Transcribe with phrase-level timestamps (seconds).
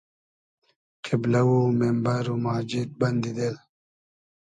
[1.03, 3.55] قیبلۂ و میمبئر و ماجید بئندی دیل